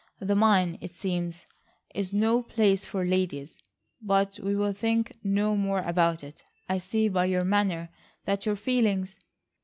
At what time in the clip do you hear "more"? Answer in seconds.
5.55-5.81